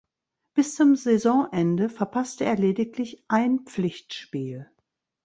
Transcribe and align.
Bis 0.55 0.73
zum 0.73 0.95
Saisonende 0.95 1.87
verpasste 1.87 2.43
er 2.43 2.55
lediglich 2.55 3.23
ein 3.27 3.59
Pflichtspiel. 3.67 4.67